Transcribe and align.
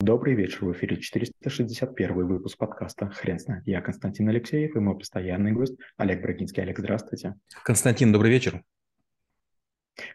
Добрый 0.00 0.36
вечер, 0.36 0.64
в 0.64 0.72
эфире 0.74 0.96
461 0.96 2.28
выпуск 2.28 2.56
подкаста 2.56 3.10
«Хрен 3.10 3.40
знает». 3.40 3.66
Я 3.66 3.80
Константин 3.80 4.28
Алексеев 4.28 4.76
и 4.76 4.78
мой 4.78 4.96
постоянный 4.96 5.50
гость 5.50 5.74
Олег 5.96 6.22
Брагинский. 6.22 6.62
Олег, 6.62 6.78
здравствуйте. 6.78 7.34
Константин, 7.64 8.12
добрый 8.12 8.30
вечер. 8.30 8.62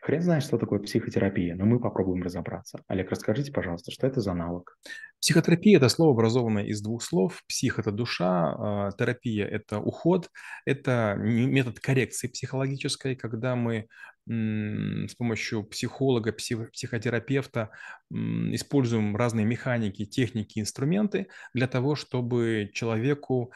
Хрен 0.02 0.22
знает, 0.22 0.44
что 0.44 0.58
такое 0.58 0.80
психотерапия, 0.80 1.56
но 1.56 1.66
мы 1.66 1.82
попробуем 1.82 2.24
разобраться. 2.24 2.80
Олег, 2.88 3.12
расскажите, 3.12 3.52
пожалуйста, 3.52 3.92
что 3.92 4.08
это 4.08 4.22
за 4.22 4.34
навык? 4.34 4.78
Психотерапия– 5.20 5.76
это 5.80 5.90
слово, 5.90 6.14
образованное 6.14 6.64
из 6.64 6.82
двух 6.82 7.04
слов. 7.04 7.44
Псих– 7.50 7.78
это 7.80 7.92
душа, 7.92 8.56
а, 8.58 8.92
терапия– 8.92 9.46
это 9.52 9.80
уход, 9.80 10.30
это 10.66 11.16
метод 11.18 11.82
коррекции 11.82 12.30
психологической, 12.30 13.18
когда 13.18 13.58
мы 13.58 13.88
с 14.26 15.16
помощью 15.16 15.64
психолога, 15.64 16.32
псих, 16.32 16.72
психотерапевта 16.72 17.72
используем 18.10 19.16
разные 19.16 19.46
механики, 19.46 20.06
техники, 20.06 20.60
инструменты 20.60 21.28
для 21.54 21.68
того, 21.68 21.96
чтобы 21.96 22.70
человеку 22.74 23.52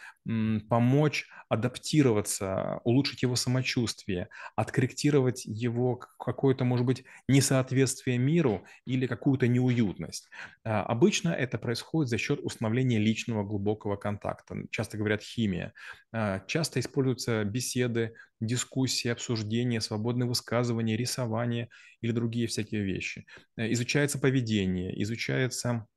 помочь 0.69 1.27
адаптироваться, 1.49 2.81
улучшить 2.83 3.21
его 3.21 3.37
самочувствие, 3.37 4.27
откорректировать 4.55 5.45
его 5.45 5.95
какое-то, 5.95 6.65
может 6.65 6.85
быть, 6.85 7.05
несоответствие 7.29 8.17
миру 8.17 8.65
или 8.85 9.07
какую-то 9.07 9.47
неуютность. 9.47 10.29
А, 10.65 10.83
обычно 10.83 11.29
это 11.29 11.57
происходит 11.57 12.09
за 12.09 12.17
счет 12.17 12.41
установления 12.41 12.99
личного 12.99 13.45
глубокого 13.45 13.95
контакта. 13.95 14.57
Часто 14.71 14.97
говорят 14.97 15.21
химия. 15.21 15.73
А, 16.11 16.41
часто 16.47 16.81
используются 16.81 17.45
беседы, 17.45 18.15
дискуссии, 18.39 19.09
обсуждения, 19.09 19.81
свободные 19.81 20.27
высказывания, 20.27 20.97
рисование 20.97 21.69
или 22.01 22.11
другие 22.11 22.47
всякие 22.47 22.83
вещи. 22.83 23.25
Э, 23.55 23.71
изучается 23.71 24.19
поведение, 24.19 25.01
изучается 25.03 25.87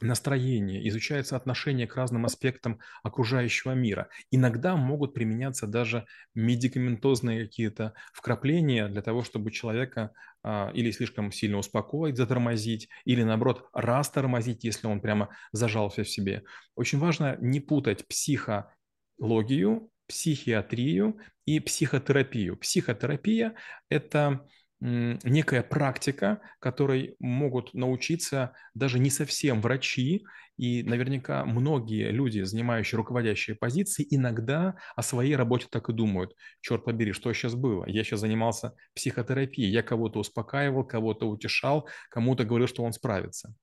настроение, 0.00 0.86
изучается 0.88 1.36
отношение 1.36 1.86
к 1.86 1.96
разным 1.96 2.26
аспектам 2.26 2.80
окружающего 3.02 3.72
мира. 3.72 4.08
Иногда 4.30 4.76
могут 4.76 5.14
применяться 5.14 5.66
даже 5.66 6.06
медикаментозные 6.34 7.46
какие-то 7.46 7.94
вкрапления 8.12 8.88
для 8.88 9.02
того, 9.02 9.22
чтобы 9.22 9.50
человека 9.50 10.12
а, 10.42 10.70
или 10.74 10.90
слишком 10.90 11.32
сильно 11.32 11.58
успокоить, 11.58 12.16
затормозить, 12.16 12.88
или 13.04 13.22
наоборот 13.22 13.68
растормозить, 13.72 14.64
если 14.64 14.86
он 14.86 15.00
прямо 15.00 15.30
зажался 15.52 16.04
в 16.04 16.08
себе. 16.08 16.42
Очень 16.74 16.98
важно 16.98 17.36
не 17.40 17.60
путать 17.60 18.06
психологию 18.06 19.90
психиатрию 20.08 21.18
и 21.44 21.60
психотерапию. 21.60 22.56
Психотерапия– 22.56 23.54
это 23.88 24.46
некая 24.80 25.62
практика, 25.62 26.40
которой 26.58 27.16
могут 27.18 27.72
научиться 27.72 28.52
даже 28.74 28.98
не 28.98 29.10
совсем 29.10 29.60
врачи, 29.60 30.24
и 30.58 30.82
наверняка 30.82 31.44
многие 31.44 32.10
люди, 32.10 32.40
занимающие 32.42 32.96
руководящие 32.96 33.56
позиции, 33.56 34.06
иногда 34.10 34.76
о 34.94 35.02
своей 35.02 35.36
работе 35.36 35.66
так 35.70 35.88
и 35.88 35.92
думают. 35.92 36.34
Черт 36.60 36.84
побери, 36.84 37.12
что 37.12 37.32
сейчас 37.32 37.54
было? 37.54 37.86
Я 37.86 38.04
сейчас 38.04 38.20
занимался 38.20 38.74
психотерапией, 38.94 39.70
я 39.70 39.82
кого-то 39.82 40.18
успокаивал, 40.18 40.84
кого-то 40.84 41.28
утешал, 41.28 41.88
кому-то 42.10 42.44
говорил, 42.44 42.68
что 42.68 42.82
он 42.84 42.92
справится. 42.92 43.54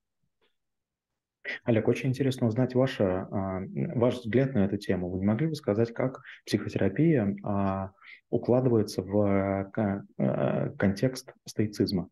Олег, 1.64 1.88
очень 1.88 2.10
интересно 2.10 2.46
узнать 2.46 2.74
ваше, 2.74 3.04
а, 3.04 3.60
ваш 3.94 4.16
взгляд 4.16 4.54
на 4.54 4.64
эту 4.64 4.76
тему. 4.76 5.10
Вы 5.10 5.20
не 5.20 5.26
могли 5.26 5.46
бы 5.46 5.54
сказать, 5.54 5.92
как 5.92 6.22
психотерапия 6.46 7.36
а, 7.42 7.90
укладывается 8.30 9.02
в 9.02 9.70
э, 9.76 10.70
контекст 10.76 11.32
стоицизма? 11.46 12.08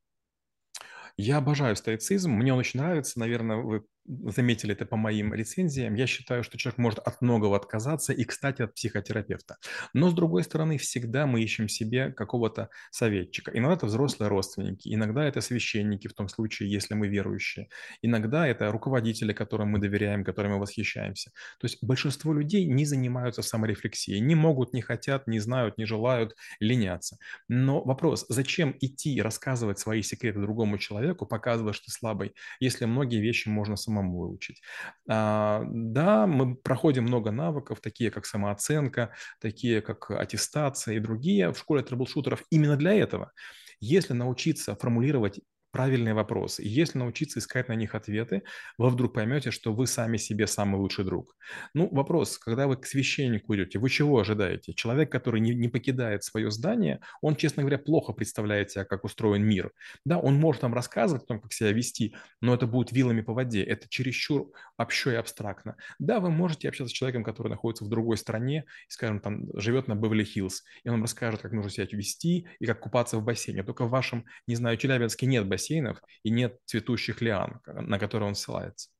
Я 1.17 1.39
обожаю 1.39 1.77
стоицизм, 1.77 2.31
мне 2.31 2.53
он 2.53 2.61
очень 2.61 2.81
нравится, 2.81 3.19
наверное, 3.19 3.57
вы 3.57 3.85
заметили 4.07 4.73
это 4.73 4.87
по 4.87 4.97
моим 4.97 5.33
рецензиям, 5.33 5.95
я 5.95 6.07
считаю, 6.07 6.43
что 6.43 6.59
человек 6.59 6.79
может 6.79 6.99
от 6.99 7.23
многого 7.23 7.57
отказаться, 7.57 8.13
и, 8.13 8.25
кстати, 8.25 8.63
от 8.63 8.75
психотерапевта. 8.75 9.57
Но, 9.95 10.11
с 10.11 10.15
другой 10.15 10.43
стороны, 10.43 10.79
всегда 10.79 11.27
мы 11.27 11.43
ищем 11.43 11.69
себе 11.69 12.11
какого-то 12.13 12.69
советчика. 12.91 13.53
Иногда 13.55 13.75
это 13.77 13.87
взрослые 13.87 14.29
родственники, 14.29 14.93
иногда 14.93 15.25
это 15.25 15.41
священники, 15.41 16.09
в 16.09 16.15
том 16.15 16.29
случае, 16.29 16.71
если 16.71 16.95
мы 16.95 17.09
верующие. 17.09 17.69
Иногда 18.03 18.47
это 18.47 18.71
руководители, 18.73 19.33
которым 19.33 19.69
мы 19.69 19.79
доверяем, 19.79 20.25
которыми 20.25 20.55
мы 20.55 20.61
восхищаемся. 20.61 21.31
То 21.61 21.67
есть 21.67 21.79
большинство 21.83 22.33
людей 22.33 22.67
не 22.67 22.85
занимаются 22.85 23.43
саморефлексией, 23.43 24.21
не 24.21 24.35
могут, 24.35 24.75
не 24.75 24.83
хотят, 24.83 25.27
не 25.27 25.39
знают, 25.39 25.79
не 25.79 25.85
желают, 25.85 26.35
ленятся. 26.61 27.19
Но 27.49 27.83
вопрос, 27.85 28.27
зачем 28.29 28.77
идти 28.81 29.21
рассказывать 29.23 29.79
свои 29.79 30.03
секреты 30.03 30.41
другому 30.41 30.79
человеку, 30.79 31.27
показывая, 31.27 31.73
что 31.73 31.87
ты 31.87 31.93
слабый, 31.93 32.35
если 32.61 32.85
многие 32.85 33.21
вещи 33.21 33.49
можно 33.49 33.77
самому 33.77 33.92
самому 33.93 34.19
выучить. 34.19 34.63
А, 35.09 35.63
да, 35.71 36.27
мы 36.27 36.57
проходим 36.57 37.05
много 37.05 37.31
навыков, 37.31 37.81
такие 37.81 38.11
как 38.11 38.27
самооценка, 38.27 39.11
такие 39.41 39.81
как 39.83 40.11
аттестация 40.11 40.95
и 40.97 41.01
другие 41.01 41.53
в 41.53 41.59
школе 41.59 41.83
трэблшутеров 41.83 42.43
именно 42.51 42.77
для 42.77 42.95
этого. 42.95 43.33
Если 43.81 44.15
научиться 44.15 44.77
формулировать 44.77 45.41
правильные 45.73 46.15
вопросы. 46.15 46.63
И 46.63 46.69
если 46.69 46.99
научиться 46.99 47.39
искать 47.39 47.69
на 47.69 47.73
них 47.73 47.95
ответы, 47.95 48.43
вы 48.79 48.91
вдруг 48.91 49.15
поймете, 49.15 49.51
что 49.51 49.73
вы 49.73 49.87
сами 49.87 50.19
себе 50.19 50.47
самый 50.47 50.77
лучший 50.77 51.05
друг. 51.05 51.35
Ну, 51.75 51.89
вопрос, 51.91 52.39
когда 52.39 52.67
вы 52.67 52.77
к 52.77 52.87
священнику 52.87 53.55
идете, 53.57 53.79
вы 53.79 53.89
чего 53.89 54.21
ожидаете? 54.21 54.75
Человек, 54.75 55.11
который 55.11 55.41
не, 55.41 55.55
не 55.55 55.69
покидает 55.69 56.25
свое 56.25 56.51
здание, 56.51 57.01
он, 57.23 57.37
честно 57.37 57.63
говоря, 57.63 57.79
плохо 57.79 58.13
представляет 58.13 58.71
себя, 58.71 58.85
как 58.85 59.05
устроен 59.05 59.43
мир. 59.45 59.73
Да, 60.05 60.19
он 60.19 60.35
может 60.35 60.63
вам 60.63 60.75
рассказывать 60.75 61.25
о 61.25 61.27
том, 61.27 61.41
как 61.41 61.53
себя 61.53 61.73
вести, 61.73 62.15
но 62.41 62.55
это 62.55 62.67
будет 62.67 62.93
вилами 62.93 63.23
по 63.23 63.33
воде. 63.33 63.63
Это 63.63 63.89
чересчур 63.89 64.53
общо 64.77 65.13
и 65.13 65.15
абстрактно. 65.15 65.77
Да, 65.99 66.21
вы 66.21 66.31
можете 66.31 66.69
общаться 66.69 66.91
с 66.91 66.97
человеком, 66.97 67.25
который 67.25 67.49
находится 67.49 67.85
в 67.85 67.89
другой 67.89 68.19
стране, 68.19 68.67
скажем, 68.89 69.21
там, 69.21 69.47
живет 69.59 69.89
на 69.89 69.95
Беверли-Хиллз, 69.95 70.63
и 70.85 70.89
он 70.89 70.97
вам 70.97 71.03
расскажет, 71.03 71.41
как 71.41 71.53
нужно 71.53 71.71
себя 71.71 71.87
вести 71.91 72.47
и 72.59 72.67
как 72.67 72.81
купаться 72.81 73.17
в 73.17 73.25
бассейне. 73.25 73.63
Только 73.63 73.87
в 73.87 73.91
вашем, 73.91 74.27
не 74.47 74.55
знаю, 74.55 74.77
Челябинске 74.77 75.27
нет 75.27 75.49
бассейна, 75.49 75.62
бассейнов 75.63 76.03
и 76.23 76.31
нет 76.31 76.59
цветущих 76.67 77.23
лиан, 77.23 77.61
на 77.67 77.99
которые 77.99 78.29
он 78.29 78.35
ссылается. 78.35 78.91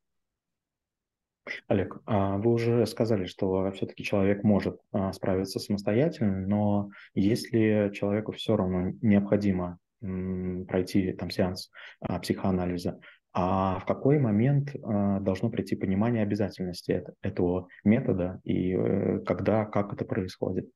Олег, 1.67 2.01
а 2.07 2.37
вы 2.39 2.53
уже 2.53 2.87
сказали, 2.87 3.27
что 3.27 3.73
все-таки 3.73 4.05
человек 4.05 4.45
может 4.45 4.79
а, 4.93 5.13
справиться 5.13 5.59
самостоятельно, 5.59 6.47
но 6.47 6.91
если 7.15 7.91
человеку 7.93 8.31
все 8.33 8.57
равно 8.57 8.93
необходимо 9.03 9.79
пройти 10.01 11.13
там 11.13 11.31
сеанс 11.31 11.71
а, 12.01 12.21
психоанализа, 12.21 13.01
а 13.33 13.81
в 13.81 13.87
какой 13.87 14.19
момент 14.19 14.73
должно 14.75 15.49
прийти 15.49 15.75
понимание 15.75 16.23
обязательности 16.23 17.03
этого 17.23 17.69
метода 17.83 18.41
и 18.45 18.75
э, 18.75 19.21
когда, 19.21 19.65
как 19.65 19.95
это 19.95 20.05
происходит? 20.05 20.69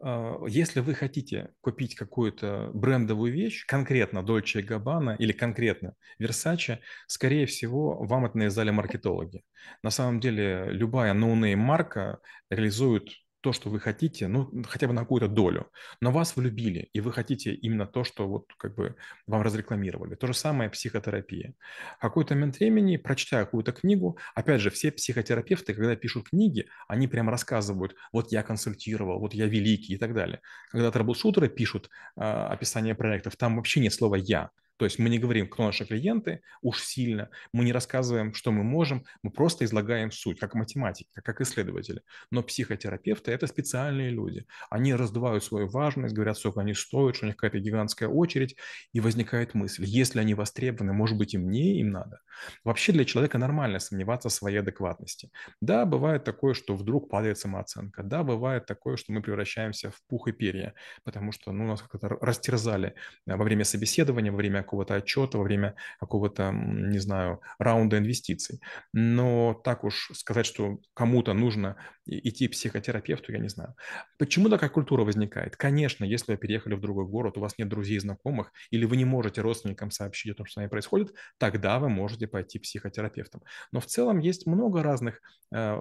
А, 0.00 0.44
если 0.46 0.80
вы 0.80 0.94
хотите 0.94 1.52
купить 1.60 1.94
какую-то 1.94 2.70
брендовую 2.74 3.32
вещь, 3.32 3.64
конкретно 3.66 4.18
Dolce 4.18 4.66
Gabbana 4.66 5.16
или 5.18 5.32
конкретно 5.32 5.94
Versace, 6.20 6.78
скорее 7.06 7.46
всего, 7.46 8.04
вам 8.04 8.26
это 8.26 8.38
навязали 8.38 8.70
маркетологи. 8.70 9.42
На 9.82 9.90
самом 9.90 10.20
деле, 10.20 10.66
любая 10.70 11.12
no 11.14 11.29
name 11.29 11.58
марка 11.58 12.18
реализует 12.50 13.08
то, 13.44 13.52
что 13.52 13.68
вы 13.68 13.78
хотите, 13.78 14.26
ну, 14.26 14.50
хотя 14.66 14.86
бы 14.86 14.94
на 14.94 15.02
какую-то 15.02 15.28
долю, 15.28 15.70
но 16.00 16.10
вас 16.10 16.34
влюбили, 16.34 16.88
и 16.94 17.00
вы 17.00 17.12
хотите 17.12 17.52
именно 17.52 17.86
то, 17.86 18.02
что 18.02 18.26
вот 18.26 18.46
как 18.56 18.74
бы 18.74 18.96
вам 19.26 19.42
разрекламировали. 19.42 20.14
То 20.14 20.26
же 20.26 20.32
самое 20.32 20.70
психотерапия. 20.70 21.52
В 21.98 22.00
какой-то 22.00 22.34
момент 22.34 22.58
времени, 22.58 22.96
прочтя 22.96 23.44
какую-то 23.44 23.72
книгу, 23.72 24.16
опять 24.34 24.62
же, 24.62 24.70
все 24.70 24.90
психотерапевты, 24.90 25.74
когда 25.74 25.94
пишут 25.94 26.30
книги, 26.30 26.70
они 26.88 27.06
прямо 27.06 27.30
рассказывают, 27.30 27.94
вот 28.12 28.32
я 28.32 28.42
консультировал, 28.42 29.20
вот 29.20 29.34
я 29.34 29.44
великий 29.44 29.92
и 29.92 29.98
так 29.98 30.14
далее. 30.14 30.40
Когда 30.70 30.90
troubleshooter 30.90 31.46
ы 31.46 31.50
пишут 31.50 31.90
э, 32.16 32.22
описание 32.22 32.94
проектов, 32.94 33.36
там 33.36 33.56
вообще 33.56 33.80
нет 33.80 33.92
слова 33.92 34.14
«я», 34.14 34.52
то 34.84 34.86
есть 34.86 34.98
мы 34.98 35.08
не 35.08 35.18
говорим, 35.18 35.48
кто 35.48 35.64
наши 35.64 35.86
клиенты, 35.86 36.42
уж 36.60 36.82
сильно, 36.82 37.30
мы 37.54 37.64
не 37.64 37.72
рассказываем, 37.72 38.34
что 38.34 38.52
мы 38.52 38.64
можем, 38.64 39.06
мы 39.22 39.30
просто 39.30 39.64
излагаем 39.64 40.10
суть, 40.10 40.38
как 40.38 40.54
математики, 40.54 41.08
как 41.14 41.40
исследователи. 41.40 42.02
Но 42.30 42.42
психотерапевты– 42.42 43.30
это 43.32 43.46
специальные 43.46 44.10
люди. 44.10 44.44
Они 44.68 44.94
раздувают 44.94 45.42
свою 45.42 45.68
важность, 45.68 46.14
говорят, 46.14 46.36
сколько 46.36 46.60
они 46.60 46.74
стоят, 46.74 47.16
что 47.16 47.24
у 47.24 47.28
них 47.28 47.36
какая-то 47.38 47.60
гигантская 47.60 48.10
очередь, 48.10 48.56
и 48.92 49.00
возникает 49.00 49.54
мысль, 49.54 49.84
если 49.86 50.20
они 50.20 50.34
востребованы, 50.34 50.92
может 50.92 51.16
быть, 51.16 51.32
и 51.32 51.38
мне 51.38 51.80
им 51.80 51.90
надо. 51.92 52.20
Вообще 52.62 52.92
для 52.92 53.06
человека 53.06 53.38
нормально 53.38 53.78
сомневаться 53.78 54.28
в 54.28 54.32
своей 54.32 54.58
адекватности. 54.58 55.30
Да, 55.62 55.86
бывает 55.86 56.24
такое, 56.24 56.52
что 56.52 56.76
вдруг 56.76 57.08
падает 57.08 57.38
самооценка. 57.38 58.02
Да, 58.02 58.22
бывает 58.22 58.66
такое, 58.66 58.98
что 58.98 59.14
мы 59.14 59.22
превращаемся 59.22 59.90
в 59.90 60.02
пух 60.08 60.28
и 60.28 60.32
перья, 60.32 60.74
потому 61.04 61.32
что 61.32 61.52
ну, 61.52 61.66
нас 61.66 61.80
как-то 61.80 62.08
растерзали 62.20 62.94
во 63.24 63.42
время 63.42 63.64
собеседования, 63.64 64.30
во 64.30 64.36
время 64.36 64.60
какого-то 64.74 64.94
отчета, 64.94 65.38
во 65.38 65.44
время 65.44 65.74
какого-то, 66.00 66.50
не 66.52 66.98
знаю, 66.98 67.40
раунда 67.58 67.98
инвестиций. 67.98 68.60
Но 68.92 69.54
так 69.64 69.84
уж 69.84 70.10
сказать, 70.14 70.46
что 70.46 70.78
кому-то 70.94 71.32
нужно 71.32 71.76
идти 72.06 72.48
психотерапевту, 72.48 73.32
я 73.32 73.38
не 73.38 73.48
знаю. 73.48 73.74
Почему 74.18 74.48
такая 74.48 74.70
культура 74.70 75.04
возникает? 75.04 75.56
Конечно, 75.56 76.04
если 76.04 76.32
вы 76.32 76.38
переехали 76.38 76.74
в 76.74 76.80
другой 76.80 77.06
город, 77.06 77.38
у 77.38 77.40
вас 77.40 77.56
нет 77.56 77.68
друзей, 77.68 77.98
знакомых, 78.00 78.52
или 78.70 78.84
вы 78.84 78.96
не 78.96 79.04
можете 79.04 79.42
родственникам 79.42 79.90
сообщить 79.90 80.32
о 80.32 80.34
том, 80.34 80.46
что 80.46 80.54
с 80.54 80.56
вами 80.56 80.68
происходит, 80.68 81.14
тогда 81.38 81.78
вы 81.78 81.88
можете 81.88 82.26
пойти 82.26 82.58
к 82.58 82.62
психотерапевтам. 82.62 83.42
Но 83.72 83.80
в 83.80 83.86
целом 83.86 84.18
есть 84.18 84.46
много 84.46 84.82
разных 84.82 85.20
э, 85.54 85.80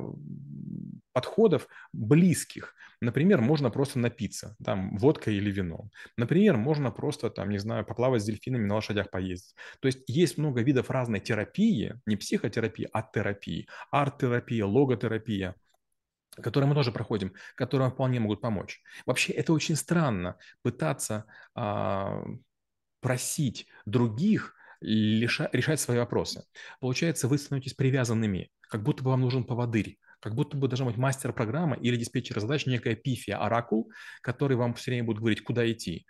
подходов 1.13 1.67
близких. 1.93 2.75
Например, 3.03 3.41
можно 3.41 3.69
просто 3.69 3.99
напиться, 3.99 4.55
там, 4.63 4.97
водкой 4.97 5.35
или 5.35 5.51
вином. 5.51 5.91
Например, 6.15 6.55
можно 6.55 6.89
просто, 6.89 7.29
там, 7.29 7.49
не 7.49 7.57
знаю, 7.57 7.85
поплавать 7.85 8.21
с 8.21 8.25
дельфинами, 8.25 8.65
на 8.65 8.75
лошадях 8.75 9.11
поездить. 9.11 9.55
То 9.81 9.87
есть 9.87 10.03
есть 10.07 10.37
много 10.37 10.61
видов 10.61 10.89
разной 10.89 11.19
терапии, 11.19 11.95
не 12.05 12.15
психотерапии, 12.15 12.87
а 12.93 13.01
терапии. 13.03 13.67
арт-терапия, 13.91 14.65
логотерапия 14.65 15.55
которые 16.41 16.67
мы 16.67 16.73
тоже 16.73 16.91
проходим, 16.91 17.33
которые 17.55 17.91
вполне 17.91 18.19
могут 18.19 18.41
помочь. 18.41 18.81
Вообще 19.05 19.33
это 19.33 19.53
очень 19.53 19.75
странно 19.75 20.37
пытаться 20.63 21.25
а, 21.53 22.23
просить 23.01 23.67
других 23.85 24.55
леша, 24.81 25.47
решать 25.53 25.79
свои 25.79 25.99
вопросы. 25.99 26.43
Получается, 26.79 27.27
вы 27.27 27.37
становитесь 27.37 27.75
привязанными, 27.75 28.49
как 28.61 28.81
будто 28.81 29.03
бы 29.03 29.11
вам 29.11 29.21
нужен 29.21 29.43
поводырь, 29.43 29.99
как 30.23 30.35
будто 30.35 30.55
бы 30.55 30.69
должна 30.69 30.85
быть 30.85 30.95
мастер 30.95 31.33
программы 31.33 31.77
или 31.81 31.97
диспетчер 31.97 32.39
задач, 32.39 32.65
некая 32.65 32.95
пифия, 32.95 33.35
оракул, 33.35 33.91
который 34.21 34.55
вам 34.55 34.73
все 34.73 34.91
время 34.91 35.03
будет 35.05 35.19
говорить, 35.19 35.43
куда 35.43 35.69
идти. 35.69 36.05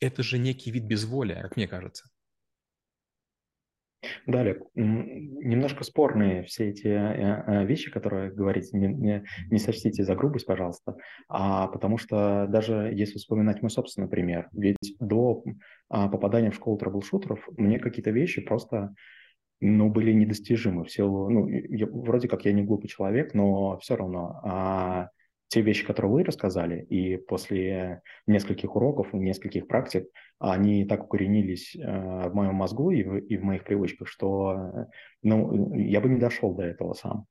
Это 0.00 0.22
же 0.22 0.38
некий 0.38 0.70
вид 0.70 0.84
безволия, 0.84 1.42
как 1.42 1.56
мне 1.56 1.66
кажется. 1.66 2.08
Далее, 4.24 4.60
немножко 4.74 5.82
спорные 5.82 6.44
все 6.44 6.68
эти 6.68 6.86
э, 6.86 7.42
э, 7.46 7.66
вещи, 7.66 7.90
которые 7.90 8.30
говорите, 8.30 8.76
не, 8.76 8.86
не, 8.86 9.24
не 9.50 9.58
сочтите 9.58 10.04
за 10.04 10.14
грубость, 10.14 10.46
пожалуйста, 10.46 10.96
а 11.28 11.66
потому 11.66 11.98
что 11.98 12.46
даже 12.48 12.92
если 12.94 13.18
вспоминать 13.18 13.62
мой 13.62 13.70
собственный 13.70 14.08
пример, 14.08 14.48
ведь 14.52 14.76
до 15.00 15.42
а, 15.88 16.08
попадания 16.08 16.52
в 16.52 16.54
школу 16.54 16.78
трэблшутеров 16.78 17.48
мне 17.56 17.80
какие-то 17.80 18.10
вещи 18.10 18.42
просто 18.42 18.94
ну, 19.60 19.88
были 19.88 20.12
недостижимы 20.12 20.84
в 20.84 20.90
силу, 20.90 21.30
ну, 21.30 21.48
я, 21.48 21.86
вроде 21.86 22.28
как 22.28 22.44
я 22.44 22.52
не 22.52 22.62
глупый 22.62 22.88
человек, 22.88 23.34
но 23.34 23.78
все 23.78 23.96
равно 23.96 24.40
а, 24.44 25.08
те 25.48 25.60
вещи, 25.60 25.86
которые 25.86 26.12
вы 26.12 26.24
рассказали, 26.24 26.82
и 26.82 27.16
после 27.16 28.02
нескольких 28.26 28.74
уроков, 28.74 29.12
нескольких 29.12 29.68
практик, 29.68 30.06
они 30.38 30.84
так 30.84 31.04
укоренились 31.04 31.76
э, 31.76 31.80
в 32.28 32.34
моем 32.34 32.56
мозгу 32.56 32.90
и 32.90 33.02
в, 33.02 33.16
и 33.16 33.36
в 33.36 33.42
моих 33.42 33.64
привычках, 33.64 34.08
что 34.08 34.86
ну, 35.22 35.74
я 35.74 36.00
бы 36.00 36.08
не 36.08 36.18
дошел 36.18 36.54
до 36.54 36.64
этого 36.64 36.92
сам. 36.94 37.26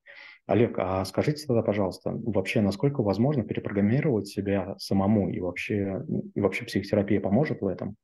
Олег, 0.48 0.78
а 0.78 1.04
скажите 1.06 1.45
тогда, 1.45 1.62
пожалуйста, 1.62 2.12
вообще 2.12 2.62
насколько 2.62 3.01
возможно 3.01 3.44
перепрограммировать 3.44 4.28
себя 4.28 4.75
самому 4.78 5.30
и 5.30 5.39
вообще, 5.39 6.04
и 6.36 6.39
вообще 6.39 6.66
психотерапия 6.66 7.19
поможет 7.19 7.62
в 7.62 7.68
этом? 7.68 7.95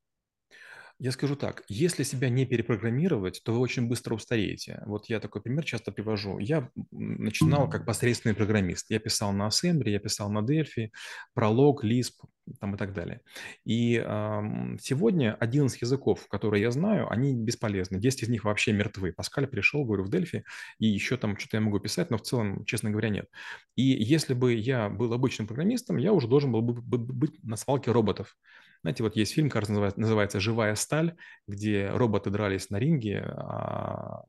Я 1.02 1.10
скажу 1.10 1.34
так, 1.34 1.64
если 1.66 2.04
себя 2.04 2.28
не 2.28 2.46
перепрограммировать, 2.46 3.42
то 3.44 3.52
вы 3.52 3.58
очень 3.58 3.88
быстро 3.88 4.14
устареете. 4.14 4.84
Вот 4.86 5.06
я 5.06 5.18
такой 5.18 5.42
пример 5.42 5.64
часто 5.64 5.90
привожу. 5.90 6.38
Я 6.38 6.70
начинал 6.92 7.68
как 7.68 7.84
посредственный 7.84 8.36
программист. 8.36 8.86
Я 8.88 9.00
писал 9.00 9.32
на 9.32 9.48
Assembly, 9.48 9.88
я 9.88 9.98
писал 9.98 10.30
на 10.30 10.46
Delphi, 10.46 10.90
пролог, 11.34 11.84
Lisp 11.84 12.12
там 12.60 12.76
и 12.76 12.78
так 12.78 12.92
далее. 12.92 13.20
И 13.64 13.96
э, 13.96 14.76
сегодня 14.80 15.34
11 15.40 15.82
языков, 15.82 16.28
которые 16.28 16.62
я 16.62 16.70
знаю, 16.70 17.10
они 17.10 17.34
бесполезны. 17.34 17.98
10 17.98 18.22
из 18.22 18.28
них 18.28 18.44
вообще 18.44 18.72
мертвы. 18.72 19.12
Паскаль 19.12 19.48
пришел, 19.48 19.84
говорю, 19.84 20.04
в 20.04 20.08
Дельфи, 20.08 20.44
и 20.78 20.86
еще 20.86 21.16
там 21.16 21.36
что-то 21.36 21.56
я 21.56 21.60
могу 21.62 21.80
писать, 21.80 22.10
но 22.10 22.18
в 22.18 22.22
целом, 22.22 22.64
честно 22.64 22.90
говоря, 22.90 23.08
нет. 23.08 23.26
И 23.74 23.82
если 23.82 24.34
бы 24.34 24.54
я 24.54 24.88
был 24.88 25.12
обычным 25.12 25.48
программистом, 25.48 25.96
я 25.96 26.12
уже 26.12 26.28
должен 26.28 26.52
был 26.52 26.62
бы 26.62 26.98
быть 26.98 27.42
на 27.42 27.56
свалке 27.56 27.90
роботов. 27.90 28.36
Знаете, 28.82 29.02
вот 29.02 29.16
есть 29.16 29.32
фильм, 29.32 29.48
кажется, 29.48 29.72
называется, 29.72 30.00
называется 30.00 30.40
«Живая 30.40 30.74
сталь», 30.74 31.16
где 31.46 31.88
роботы 31.90 32.30
дрались 32.30 32.68
на 32.70 32.78
ринге, 32.78 33.20
а 33.20 34.24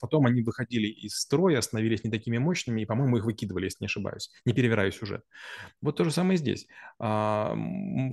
потом 0.00 0.26
они 0.26 0.42
выходили 0.42 0.88
из 0.88 1.16
строя, 1.16 1.60
становились 1.60 2.04
не 2.04 2.10
такими 2.10 2.38
мощными, 2.38 2.82
и, 2.82 2.86
по-моему, 2.86 3.18
их 3.18 3.24
выкидывали, 3.24 3.64
если 3.64 3.78
не 3.80 3.86
ошибаюсь. 3.86 4.30
Не 4.44 4.52
перевираю 4.52 4.92
сюжет. 4.92 5.24
Вот 5.80 5.96
то 5.96 6.04
же 6.04 6.10
самое 6.10 6.36
здесь. 6.36 6.66
А, 6.98 7.56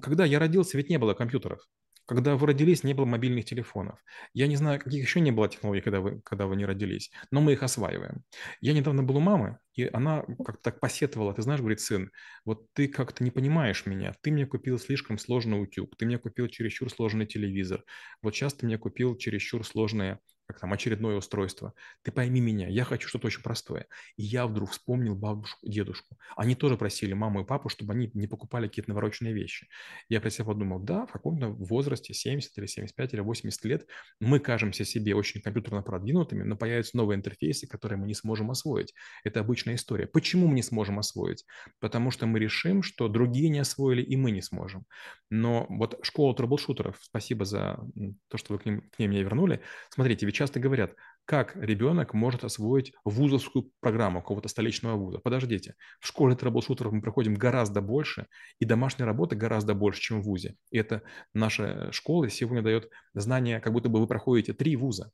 когда 0.01 0.25
я 0.25 0.39
родился, 0.39 0.77
ведь 0.77 0.89
не 0.89 0.97
было 0.97 1.13
компьютеров. 1.13 1.67
Когда 2.05 2.35
вы 2.35 2.47
родились, 2.47 2.83
не 2.83 2.93
было 2.93 3.05
мобильных 3.05 3.45
телефонов. 3.45 3.99
Я 4.33 4.47
не 4.47 4.55
знаю, 4.57 4.79
каких 4.79 5.01
еще 5.03 5.21
не 5.21 5.31
было 5.31 5.47
технологий, 5.47 5.81
когда 5.81 6.01
вы, 6.01 6.21
когда 6.21 6.47
вы 6.47 6.55
не 6.57 6.65
родились, 6.65 7.11
но 7.31 7.39
мы 7.41 7.53
их 7.53 7.63
осваиваем. 7.63 8.23
Я 8.61 8.73
недавно 8.73 9.03
был 9.03 9.17
у 9.17 9.19
мамы, 9.21 9.59
и 9.73 9.89
она 9.91 10.23
как-то 10.45 10.61
так 10.71 10.79
посетовала, 10.79 11.33
ты 11.33 11.41
знаешь, 11.41 11.61
говорит, 11.61 11.79
сын, 11.79 12.11
вот 12.45 12.67
ты 12.73 12.87
как-то 12.87 13.23
не 13.23 13.31
понимаешь 13.31 13.85
меня, 13.85 14.13
ты 14.21 14.31
мне 14.31 14.45
купил 14.45 14.77
слишком 14.79 15.17
сложный 15.17 15.61
утюг, 15.61 15.95
ты 15.97 16.05
мне 16.05 16.17
купил 16.17 16.47
чересчур 16.47 16.89
сложный 16.91 17.25
телевизор, 17.25 17.83
вот 18.21 18.35
сейчас 18.35 18.53
ты 18.53 18.65
мне 18.65 18.77
купил 18.77 19.15
чересчур 19.15 19.65
сложное 19.65 20.19
как 20.53 20.61
там 20.61 20.71
очередное 20.71 21.17
устройство. 21.17 21.73
Ты 22.03 22.11
пойми 22.11 22.39
меня, 22.39 22.67
я 22.67 22.83
хочу 22.83 23.07
что-то 23.07 23.27
очень 23.27 23.41
простое. 23.41 23.87
И 24.15 24.23
я 24.23 24.45
вдруг 24.45 24.71
вспомнил 24.71 25.15
бабушку, 25.15 25.67
дедушку. 25.67 26.15
Они 26.35 26.55
тоже 26.55 26.77
просили 26.77 27.13
маму 27.13 27.41
и 27.41 27.45
папу, 27.45 27.69
чтобы 27.69 27.93
они 27.93 28.11
не 28.13 28.27
покупали 28.27 28.67
какие-то 28.67 28.91
навороченные 28.91 29.33
вещи. 29.33 29.67
Я 30.09 30.21
про 30.21 30.29
себя 30.29 30.45
подумал, 30.45 30.79
да, 30.79 31.05
в 31.07 31.11
каком-то 31.11 31.49
возрасте, 31.49 32.13
70 32.13 32.57
или 32.57 32.67
75 32.67 33.13
или 33.13 33.21
80 33.21 33.65
лет, 33.65 33.87
мы 34.19 34.39
кажемся 34.39 34.85
себе 34.85 35.15
очень 35.15 35.41
компьютерно 35.41 35.81
продвинутыми, 35.81 36.43
но 36.43 36.55
появятся 36.55 36.97
новые 36.97 37.17
интерфейсы, 37.17 37.67
которые 37.67 37.97
мы 37.97 38.07
не 38.07 38.13
сможем 38.13 38.51
освоить. 38.51 38.93
Это 39.23 39.39
обычная 39.39 39.75
история. 39.75 40.05
Почему 40.05 40.47
мы 40.47 40.53
не 40.53 40.63
сможем 40.63 40.99
освоить? 40.99 41.45
Потому 41.79 42.11
что 42.11 42.27
мы 42.27 42.39
решим, 42.39 42.83
что 42.83 43.07
другие 43.07 43.49
не 43.49 43.59
освоили, 43.59 44.03
и 44.03 44.15
мы 44.15 44.31
не 44.31 44.41
сможем. 44.41 44.85
Но 45.29 45.65
вот 45.69 45.99
школа 46.03 46.35
трэблшутеров, 46.35 46.97
спасибо 47.01 47.45
за 47.45 47.79
то, 48.27 48.37
что 48.37 48.53
вы 48.53 48.59
к 48.59 48.65
ним, 48.65 48.81
к 48.89 48.99
ним 48.99 49.11
меня 49.11 49.23
вернули. 49.23 49.61
Смотрите, 49.89 50.25
ведь 50.25 50.35
часто 50.43 50.59
говорят, 50.59 50.95
как 51.25 51.55
ребенок 51.55 52.13
может 52.13 52.43
освоить 52.43 52.93
вузовскую 53.05 53.71
программу 53.79 54.21
какого-то 54.21 54.49
столичного 54.49 54.97
вуза. 54.97 55.19
Подождите, 55.19 55.75
в 56.01 56.07
школе 56.07 56.35
трэблшутеров 56.35 56.91
мы 56.91 57.01
проходим 57.01 57.35
гораздо 57.35 57.81
больше, 57.81 58.27
и 58.59 58.65
домашней 58.65 59.05
работы 59.05 59.37
гораздо 59.37 59.73
больше, 59.73 60.01
чем 60.01 60.21
в 60.21 60.25
вузе. 60.25 60.55
И 60.69 60.77
это 60.77 61.01
наша 61.33 61.91
школа 61.93 62.29
сегодня 62.29 62.61
дает 62.61 62.89
знания, 63.13 63.61
как 63.61 63.71
будто 63.71 63.87
бы 63.87 64.01
вы 64.01 64.07
проходите 64.07 64.53
три 64.53 64.75
вуза. 64.75 65.11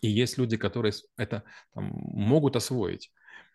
И 0.00 0.08
есть 0.08 0.38
люди, 0.38 0.56
которые 0.56 0.92
это 1.16 1.44
там, 1.72 1.92
могут 1.94 2.56
освоить 2.56 3.12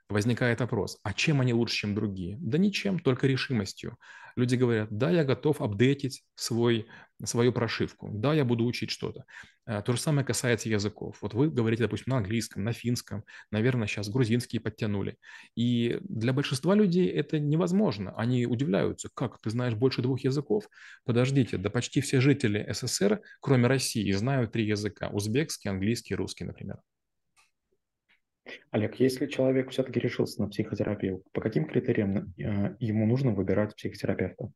возникает 0.09 0.61
вопрос, 0.61 0.99
а 1.03 1.13
чем 1.13 1.41
они 1.41 1.53
лучше, 1.53 1.75
чем 1.75 1.95
другие? 1.95 2.37
Да 2.39 2.57
ничем, 2.57 2.99
только 2.99 3.27
решимостью. 3.27 3.97
Люди 4.35 4.55
говорят, 4.55 4.89
да, 4.91 5.09
я 5.09 5.23
готов 5.23 5.61
апдейтить 5.61 6.23
свой, 6.35 6.87
свою 7.23 7.51
прошивку, 7.51 8.09
да, 8.13 8.33
я 8.33 8.45
буду 8.45 8.65
учить 8.65 8.91
что-то. 8.91 9.25
А, 9.65 9.81
то 9.81 9.93
же 9.93 9.99
самое 9.99 10.25
касается 10.25 10.69
языков. 10.69 11.17
Вот 11.21 11.33
вы 11.33 11.49
говорите, 11.49 11.83
допустим, 11.83 12.11
на 12.11 12.17
английском, 12.17 12.63
на 12.63 12.71
финском, 12.71 13.25
наверное, 13.51 13.87
сейчас 13.87 14.09
грузинский 14.09 14.59
подтянули. 14.59 15.17
И 15.55 15.97
для 16.01 16.31
большинства 16.31 16.73
людей 16.75 17.07
это 17.09 17.39
невозможно. 17.39 18.13
Они 18.15 18.45
удивляются, 18.45 19.09
как, 19.13 19.41
ты 19.41 19.49
знаешь 19.49 19.73
больше 19.73 20.01
двух 20.01 20.21
языков? 20.21 20.69
Подождите, 21.03 21.57
да 21.57 21.69
почти 21.69 21.99
все 21.99 22.21
жители 22.21 22.65
СССР, 22.71 23.21
кроме 23.41 23.67
России, 23.67 24.11
знают 24.11 24.51
три 24.51 24.65
языка. 24.65 25.09
Узбекский, 25.09 25.69
английский, 25.69 26.15
русский, 26.15 26.45
например. 26.45 26.77
Олег, 28.71 28.99
если 28.99 29.27
человек 29.27 29.71
все-таки 29.71 29.99
решился 29.99 30.41
на 30.41 30.49
психотерапию, 30.49 31.23
по 31.33 31.41
каким 31.41 31.65
критериям 31.65 32.33
э, 32.37 32.75
ему 32.79 33.05
нужно 33.05 33.31
выбирать 33.31 33.75
психотерапевта? 33.75 34.51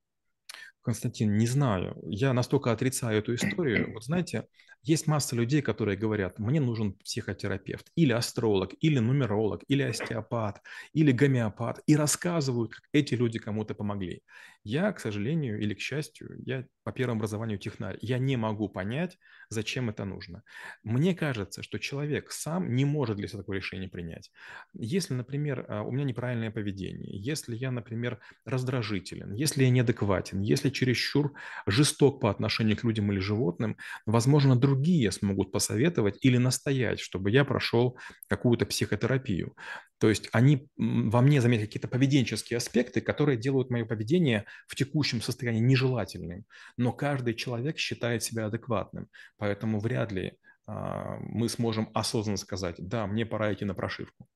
Константин, 0.81 1.37
не 1.37 1.45
знаю. 1.45 1.97
Я 2.03 2.33
настолько 2.33 2.71
отрицаю 2.71 3.19
эту 3.19 3.35
историю. 3.35 3.91
Вот 3.93 4.03
знаете, 4.03 4.45
есть 4.83 5.05
масса 5.05 5.35
людей, 5.35 5.61
которые 5.61 5.95
говорят, 5.95 6.39
мне 6.39 6.59
нужен 6.59 6.93
психотерапевт, 6.93 7.91
или 7.95 8.13
астролог, 8.13 8.73
или 8.79 8.97
нумеролог, 8.97 9.63
или 9.67 9.83
остеопат, 9.83 10.61
или 10.93 11.11
гомеопат, 11.11 11.81
и 11.85 11.95
рассказывают, 11.95 12.73
как 12.73 12.83
эти 12.91 13.13
люди 13.13 13.37
кому-то 13.37 13.75
помогли. 13.75 14.23
Я, 14.63 14.91
к 14.91 14.99
сожалению 14.99 15.59
или 15.61 15.75
к 15.75 15.79
счастью, 15.79 16.35
я 16.45 16.65
по 16.83 16.91
первому 16.91 17.19
образованию 17.19 17.57
технарь, 17.57 17.97
я 18.01 18.17
не 18.17 18.37
могу 18.37 18.69
понять, 18.69 19.17
зачем 19.49 19.89
это 19.89 20.05
нужно. 20.05 20.43
Мне 20.83 21.13
кажется, 21.15 21.63
что 21.63 21.79
человек 21.79 22.31
сам 22.31 22.73
не 22.75 22.85
может 22.85 23.17
для 23.17 23.27
себя 23.27 23.39
такое 23.39 23.57
решение 23.57 23.89
принять. 23.89 24.31
Если, 24.73 25.13
например, 25.13 25.65
а, 25.67 25.83
у 25.83 25.91
меня 25.91 26.05
неправильное 26.05 26.51
поведение, 26.51 27.19
если 27.19 27.55
я, 27.55 27.71
например, 27.71 28.19
раздражителен, 28.45 29.33
если 29.33 29.63
я 29.63 29.69
неадекватен, 29.69 30.41
если 30.41 30.69
чересчур 30.69 31.33
жесток 31.67 32.21
по 32.21 32.29
отношению 32.29 32.77
к 32.77 32.83
людям 32.83 33.11
или 33.11 33.19
животным, 33.19 33.77
возможно, 34.05 34.55
другие 34.55 35.11
смогут 35.11 35.51
посоветовать 35.51 36.17
или 36.21 36.37
настоять, 36.37 36.99
чтобы 36.99 37.31
я 37.31 37.45
прошел 37.45 37.97
какую-то 38.27 38.65
психотерапию. 38.65 39.55
То 40.01 40.09
есть 40.09 40.29
они 40.31 40.67
во 40.77 41.21
мне 41.21 41.41
заметили 41.41 41.67
какие-то 41.67 41.87
поведенческие 41.87 42.57
аспекты, 42.57 43.01
которые 43.01 43.37
делают 43.37 43.69
мое 43.69 43.85
поведение 43.85 44.45
в 44.67 44.75
текущем 44.75 45.21
состоянии 45.21 45.59
нежелательным. 45.59 46.45
Но 46.77 46.93
каждый 46.93 47.33
человек 47.33 47.77
считает 47.77 48.23
себя 48.23 48.47
адекватным, 48.47 49.07
поэтому 49.37 49.79
вряд 49.79 50.11
ли 50.11 50.37
а, 50.65 51.17
мы 51.21 51.49
сможем 51.49 51.89
осознанно 51.93 52.37
сказать, 52.37 52.75
да, 52.77 53.07
мне 53.07 53.25
пора 53.25 53.53
идти 53.53 53.65
на 53.65 53.73
прошивку. 53.73 54.27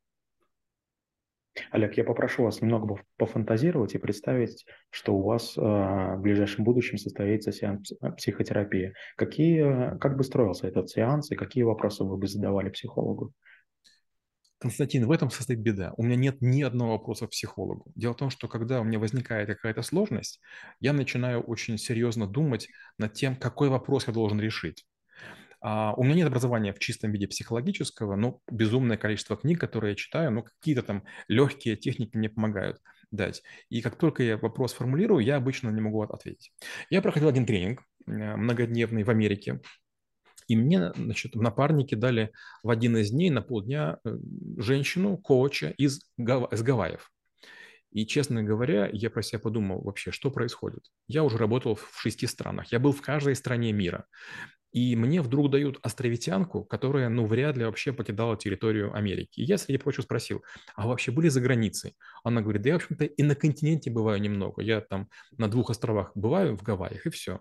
Олег, 1.72 1.96
я 1.96 2.04
попрошу 2.04 2.44
вас 2.44 2.62
немного 2.62 3.02
пофантазировать 3.18 3.96
и 3.96 3.98
представить, 3.98 4.66
что 4.90 5.16
у 5.16 5.22
вас 5.22 5.58
э, 5.58 5.62
в 5.62 6.20
ближайшем 6.20 6.66
будущем 6.66 6.98
состоится 6.98 7.54
сеанс 7.54 7.94
психотерапии. 8.18 8.94
Какие, 9.16 9.98
как 10.00 10.18
бы 10.18 10.24
строился 10.26 10.68
этот 10.68 10.90
сеанс 10.90 11.32
и 11.32 11.36
какие 11.36 11.64
вопросы 11.64 12.04
вы 12.04 12.18
бы 12.18 12.28
задавали 12.28 12.70
психологу? 12.70 13.32
Константин, 14.60 15.06
в 15.06 15.12
этом 15.12 15.30
состоит 15.30 15.60
беда. 15.60 15.94
У 15.98 16.04
меня 16.04 16.16
нет 16.16 16.38
ни 16.42 16.62
одного 16.62 16.94
вопроса 16.94 17.28
к 17.28 17.32
психологу. 17.32 17.92
Дело 17.96 18.14
в 18.14 18.18
том, 18.18 18.30
что 18.30 18.48
когда 18.48 18.82
у 18.82 18.84
меня 18.84 19.00
возникает 19.00 19.48
какая-то 19.48 19.82
сложность, 19.82 20.40
я 20.80 20.94
начинаю 20.94 21.42
очень 21.42 21.78
серьезно 21.78 22.26
думать 22.26 22.70
над 22.98 23.14
тем, 23.14 23.36
какой 23.36 23.70
вопрос 23.70 24.08
я 24.08 24.14
должен 24.14 24.40
решить. 24.40 24.86
А 25.62 25.94
у 25.96 26.04
меня 26.04 26.16
нет 26.16 26.28
образования 26.28 26.74
в 26.74 26.80
чистом 26.80 27.12
виде 27.12 27.28
психологического, 27.28 28.16
но 28.16 28.40
безумное 28.50 28.98
количество 28.98 29.36
книг, 29.36 29.60
которые 29.60 29.92
я 29.92 29.96
читаю, 29.96 30.32
но 30.32 30.44
какие-то 30.44 30.84
там 30.84 31.04
легкие 31.28 31.76
техники 31.76 32.16
мне 32.16 32.30
помогают 32.30 32.78
дать. 33.12 33.42
И 33.70 33.82
как 33.82 33.98
только 33.98 34.24
я 34.24 34.38
вопрос 34.38 34.74
формулирую, 34.74 35.24
я 35.24 35.38
обычно 35.38 35.70
не 35.70 35.82
могу 35.82 36.04
ответить. 36.04 36.54
Я 36.90 37.02
проходил 37.02 37.30
один 37.30 37.46
тренинг 37.46 37.82
э, 38.06 38.12
многодневный 38.36 39.04
в 39.04 39.10
Америке, 39.10 39.60
и 40.48 40.56
мне, 40.56 40.92
значит, 40.96 41.36
напарники 41.36 41.96
дали 41.96 42.32
в 42.64 42.70
один 42.70 42.98
из 42.98 43.12
дней 43.12 43.30
на 43.30 43.42
полдня 43.42 43.98
э, 44.04 44.18
женщину, 44.58 45.18
коуча 45.18 45.74
из, 45.78 46.02
Гав... 46.18 46.52
из 46.54 46.62
Гавайев. 46.62 47.12
И, 47.92 48.06
честно 48.06 48.44
говоря, 48.44 48.90
я 48.92 49.10
про 49.10 49.22
себя 49.22 49.40
подумал 49.40 49.82
вообще, 49.82 50.12
что 50.12 50.30
происходит. 50.30 50.84
Я 51.08 51.24
уже 51.24 51.38
работал 51.38 51.76
в 51.76 51.94
шести 51.98 52.28
странах. 52.28 52.72
Я 52.72 52.80
был 52.80 52.92
в 52.92 53.02
каждой 53.02 53.36
стране 53.36 53.72
мира. 53.72 54.06
И 54.76 54.94
мне 54.98 55.22
вдруг 55.22 55.52
дают 55.52 55.80
островитянку, 55.84 56.66
которая, 56.66 57.08
ну, 57.08 57.26
вряд 57.26 57.56
ли 57.56 57.64
вообще 57.64 57.94
покидала 57.94 58.36
территорию 58.36 58.94
Америки. 58.94 59.40
И 59.40 59.46
я, 59.46 59.58
среди 59.58 59.78
прочего, 59.78 60.02
спросил, 60.02 60.44
а 60.76 60.86
вообще 60.86 61.14
были 61.14 61.30
за 61.30 61.40
границей? 61.40 61.96
Она 62.26 62.42
говорит, 62.42 62.62
да 62.62 62.72
я, 62.72 62.74
в 62.74 62.84
общем-то, 62.84 63.06
и 63.06 63.24
на 63.24 63.36
континенте 63.36 63.90
бываю 63.90 64.20
немного. 64.20 64.62
Я 64.62 64.82
там 64.82 65.08
на 65.38 65.48
двух 65.48 65.70
островах 65.70 66.12
бываю, 66.14 66.58
в 66.58 66.64
Гавайях, 66.64 67.06
и 67.06 67.10
все. 67.10 67.40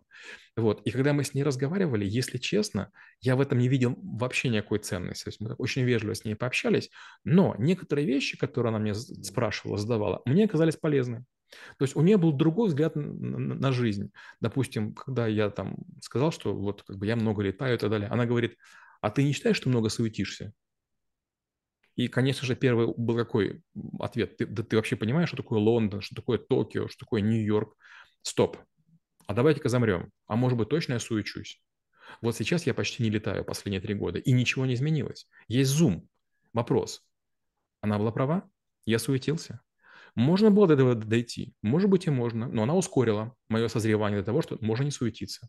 Вот. 0.57 0.83
И 0.85 0.93
когда 0.93 1.13
мы 1.13 1.25
с 1.25 1.35
ней 1.35 1.43
разговаривали, 1.43 2.07
если 2.07 2.39
честно, 2.39 2.93
я 3.21 3.35
в 3.35 3.41
этом 3.41 3.59
не 3.59 3.67
видел 3.67 3.99
вообще 4.01 4.49
никакой 4.49 4.79
ценности. 4.79 5.25
То 5.25 5.31
есть 5.31 5.41
мы 5.41 5.55
очень 5.55 5.83
вежливо 5.83 6.15
с 6.15 6.25
ней 6.25 6.37
пообщались, 6.37 6.89
но 7.25 7.57
некоторые 7.59 8.07
вещи, 8.07 8.39
которые 8.39 8.71
она 8.71 8.79
мне 8.79 8.95
спрашивала, 8.95 9.77
задавала, 9.77 10.23
мне 10.25 10.45
оказались 10.45 10.77
полезны. 10.77 11.25
То 11.79 11.85
есть 11.85 11.97
у 11.97 12.03
нее 12.03 12.17
был 12.17 12.33
другой 12.33 12.69
взгляд 12.69 12.93
на 12.95 13.73
жизнь. 13.73 14.11
Допустим, 14.41 14.95
когда 14.95 15.27
я 15.27 15.51
там 15.51 15.77
сказал, 16.01 16.33
что 16.33 16.55
вот 16.55 16.83
как 16.83 16.99
бы 16.99 17.07
я 17.07 17.17
много 17.17 17.43
летаю 17.43 17.77
и 17.77 17.79
так 17.79 17.91
далее, 17.91 18.09
она 18.09 18.27
говорит, 18.27 18.57
а 19.01 19.11
ты 19.11 19.23
не 19.23 19.33
считаешь, 19.33 19.57
что 19.57 19.69
много 19.69 19.89
суетишься? 19.89 20.53
И, 21.97 22.09
конечно 22.09 22.47
же, 22.47 22.57
первый 22.57 22.93
был 22.97 23.17
какой 23.17 23.63
ответ? 24.01 24.37
Ты, 24.37 24.47
да 24.47 24.63
ты 24.63 24.77
вообще 24.77 24.97
понимаешь, 24.97 25.29
что 25.29 25.37
такое 25.37 25.61
Лондон, 25.61 26.01
что 26.01 26.17
такое 26.17 26.39
Токио, 26.39 26.89
что 26.89 27.05
такое 27.05 27.21
Нью-Йорк? 27.21 27.77
Стоп. 28.23 28.59
А 29.27 29.35
давайте-ка 29.35 29.69
замрем. 29.69 30.11
А 30.27 30.37
может 30.37 30.59
быть, 30.59 30.69
точно 30.69 30.95
я 30.95 30.99
суечусь? 30.99 31.63
Вот 32.21 32.37
сейчас 32.37 32.67
я 32.67 32.75
почти 32.75 33.03
не 33.03 33.11
летаю 33.11 33.45
последние 33.45 33.81
три 33.81 33.95
года, 33.95 34.19
и 34.19 34.33
ничего 34.33 34.67
не 34.67 34.75
изменилось. 34.75 35.29
Есть 35.49 35.79
Zoom. 35.81 36.07
Вопрос. 36.53 37.03
Она 37.81 37.99
была 37.99 38.13
права? 38.13 38.49
Я 38.87 38.99
суетился? 38.99 39.61
Можно 40.15 40.51
было 40.51 40.67
до 40.69 40.75
этого 40.75 40.95
дойти? 40.95 41.55
Может 41.63 41.91
быть 41.91 42.07
и 42.07 42.11
можно, 42.11 42.49
но 42.49 42.63
она 42.63 42.75
ускорила 42.75 43.35
мое 43.49 43.69
созревание 43.69 44.21
до 44.21 44.27
того, 44.27 44.43
что 44.43 44.59
можно 44.61 44.85
не 44.85 44.91
суетиться. 44.91 45.49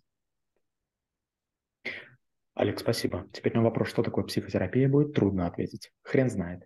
Олег, 2.56 2.80
спасибо. 2.80 3.28
Теперь 3.34 3.54
на 3.54 3.62
вопрос, 3.62 3.90
что 3.90 4.02
такое 4.02 4.24
психотерапия, 4.24 4.90
будет 4.90 5.14
трудно 5.14 5.46
ответить. 5.46 5.92
Хрен 6.04 6.30
знает. 6.30 6.64